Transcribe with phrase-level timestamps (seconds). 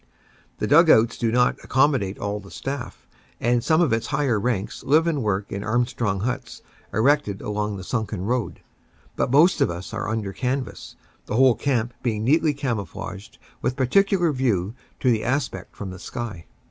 [0.57, 3.05] The dug outs do not accommodate all the staff,
[3.39, 7.83] and some of its higher ranks live and work in Armstrong huts erected along the
[7.83, 8.61] sunken road,
[9.15, 10.95] but most of us are under canvas,
[11.27, 16.47] the whole camp being neatly camouflaged with particular view to the aspect from the sky.